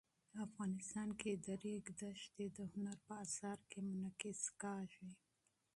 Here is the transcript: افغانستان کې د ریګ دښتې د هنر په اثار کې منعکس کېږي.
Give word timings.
افغانستان 0.45 1.09
کې 1.19 1.31
د 1.45 1.47
ریګ 1.63 1.85
دښتې 2.01 2.45
د 2.57 2.59
هنر 2.73 2.97
په 3.07 3.13
اثار 3.25 3.57
کې 3.69 3.79
منعکس 3.87 4.41
کېږي. 4.61 5.09